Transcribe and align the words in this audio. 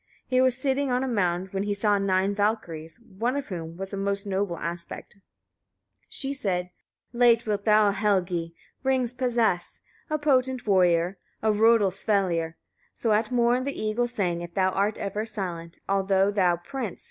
As 0.01 0.29
he 0.29 0.41
was 0.41 0.57
sitting 0.57 0.89
on 0.89 1.03
a 1.03 1.07
mound 1.07 1.49
he 1.53 1.75
saw 1.75 1.99
nine 1.99 2.33
Valkyriur, 2.33 2.97
one 3.19 3.35
of 3.35 3.49
whom 3.49 3.77
was 3.77 3.93
of 3.93 3.99
most 3.99 4.25
noble 4.25 4.57
aspect. 4.57 5.17
She 6.09 6.33
said: 6.33 6.71
6. 7.11 7.19
Late 7.19 7.45
wilt 7.45 7.65
thou, 7.65 7.91
Helgi! 7.91 8.55
rings 8.81 9.13
possess, 9.13 9.79
a 10.09 10.17
potent 10.17 10.65
warrior, 10.65 11.19
or 11.43 11.51
Rodulsvellir, 11.51 12.55
so 12.95 13.11
at 13.13 13.31
morn 13.31 13.63
the 13.63 13.79
eagle 13.79 14.07
sang 14.07 14.41
if 14.41 14.55
thou 14.55 14.69
art 14.71 14.97
ever 14.97 15.23
silent; 15.23 15.77
although 15.87 16.31
thou, 16.31 16.55
prince! 16.57 16.99